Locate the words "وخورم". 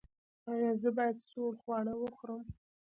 1.97-2.43